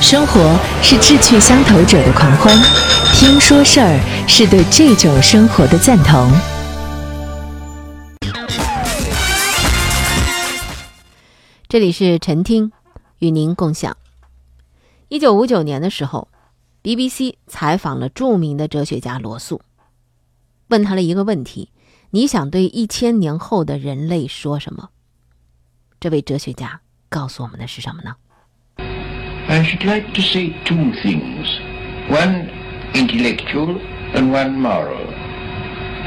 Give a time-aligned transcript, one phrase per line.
[0.00, 2.56] 生活是志趣相投者的狂欢，
[3.14, 6.32] 听说事儿是对这种生活的赞同。
[11.68, 12.72] 这里是陈听，
[13.18, 13.94] 与您共享。
[15.08, 16.28] 一九五九年的时候
[16.82, 19.60] ，BBC 采访了著名的哲学家罗素，
[20.68, 21.70] 问他了一个问题：
[22.10, 24.88] 你想对一千年后的人类说什么？
[26.00, 26.80] 这位哲学家
[27.10, 28.16] 告诉我们的是什么呢？
[29.50, 31.58] I should like to say two things
[32.08, 32.50] one
[32.94, 33.80] intellectual
[34.14, 35.04] and one moral.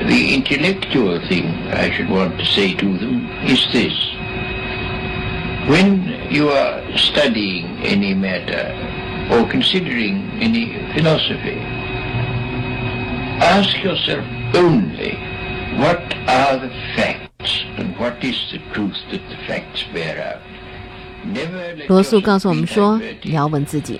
[0.08, 3.94] The intellectual thing I should want to say to them is this.
[5.67, 8.66] When you are studying any matter
[9.30, 11.59] or considering any philosophy,
[13.44, 14.23] ask yourself
[14.55, 15.16] only
[15.84, 20.52] what are the facts and what is the truth that the facts bear out.
[21.88, 24.00] 罗素告诉我们说你要问自己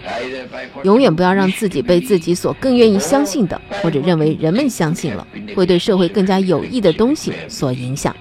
[0.84, 5.26] 永远不要让自己被自己所更愿意相信的或者认为人们相信了
[5.56, 8.16] 会对社会更加有益的东西所影响。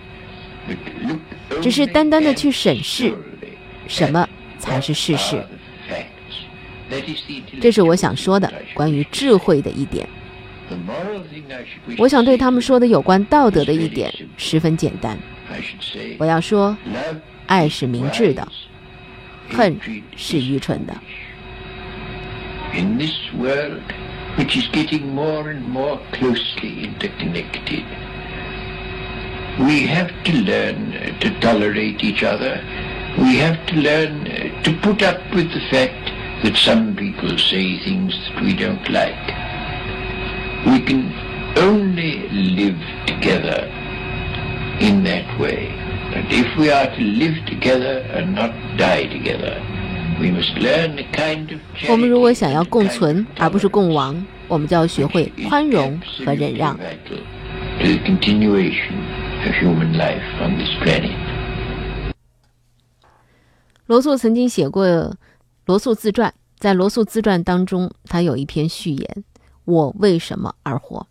[1.61, 3.13] 只是单单的去审视
[3.89, 5.45] 什么才是事实？
[7.61, 10.07] 这是我想说的关于智慧的一点。
[11.99, 15.19] 我想对他们说的有关道德的一点十分简单。
[16.19, 16.77] 我要说
[17.47, 18.47] 爱是明智的。
[19.52, 20.94] 恨 hatred 是 is 愚蠢的。
[20.94, 21.28] foolish.
[22.74, 23.82] In this world,
[24.38, 27.86] which is getting more and more closely interconnected,
[29.60, 32.62] we have to learn uh, to tolerate each other.
[33.18, 36.12] We have to learn uh, to put up with the fact
[36.44, 39.28] that some people say things that we don't like.
[40.68, 41.12] We can
[41.58, 43.66] only live together
[44.80, 45.71] in that way.
[46.15, 49.57] If we are to live together and not die together,
[50.21, 51.61] we must learn a kind of
[51.91, 56.77] 我们如果想要共存而不是共亡，我们就要学会宽容和忍让。
[56.77, 57.15] to
[57.79, 58.95] the continuation
[59.45, 61.17] of human life on this planet.
[63.87, 64.87] 罗素曾经写过
[65.65, 69.25] 《罗素自传》，在《罗素自传》当中，他有一篇序言
[69.65, 71.07] ：“我为什么而活？”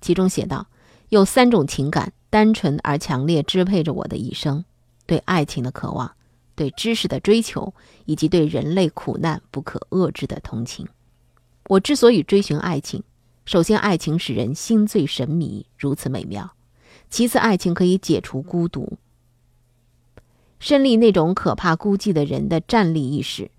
[0.00, 0.66] 其中写道
[1.10, 4.64] ：“有三种情感，单纯而强烈支配着我的一生：
[5.06, 6.14] 对爱情的渴望，
[6.54, 7.72] 对知识的追求，
[8.04, 10.86] 以及对人类苦难不可遏制的同情。
[11.68, 13.02] 我之所以追寻爱情，
[13.44, 16.50] 首先，爱情使人心醉神迷，如此美妙；
[17.10, 18.98] 其次，爱情可以解除孤独。”
[20.60, 23.50] 身历那种可怕孤寂的人的站立意识，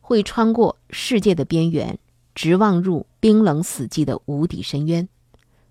[0.00, 1.98] 会穿过世界的边缘，
[2.34, 5.08] 直望入冰冷死寂的无底深渊。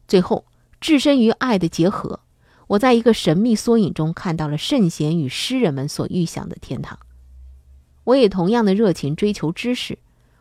[0.08, 0.46] 最后，
[0.84, 2.20] 置身于爱的结合，
[2.68, 7.00] 我在一个神秘缩影中看到了圣贤与诗人们所预想的天堂。
[8.04, 9.98] 我也同样的热情追求知识，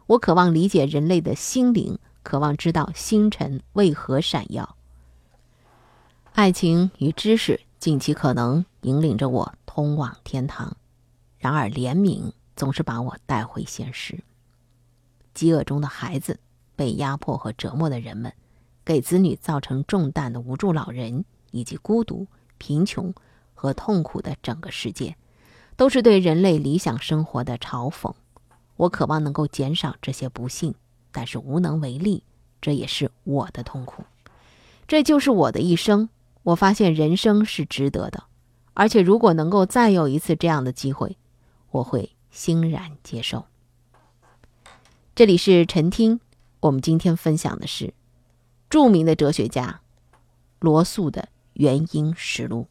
[0.08, 4.76] 我渴望理解人类的心灵，渴望知道星辰为何闪耀。
[6.32, 10.76] 爱情与知识尽其可能引领着我通往天堂，
[11.38, 14.18] 然而怜悯总是把我带回现实。
[15.34, 16.40] 饥饿中的孩子，
[16.74, 18.32] 被压迫和折磨的人们，
[18.84, 22.26] 给子女造成重担的无助老人，以及孤独、
[22.58, 23.14] 贫穷
[23.54, 25.16] 和痛苦的整个世界，
[25.76, 28.12] 都是对人类理想生活的嘲讽。
[28.76, 30.74] 我渴望能够减少这些不幸，
[31.12, 32.24] 但是无能为力，
[32.60, 34.04] 这也是我的痛苦。
[34.88, 36.08] 这就是我的一生。
[36.42, 38.24] 我发现人生是值得的，
[38.74, 41.16] 而且如果能够再有一次这样的机会，
[41.70, 43.44] 我会欣然接受。
[45.14, 46.18] 这里是晨听，
[46.58, 47.94] 我们今天分享的是
[48.72, 49.82] 著名的哲学家
[50.58, 51.20] 罗素的
[51.52, 52.68] 《原因实录》。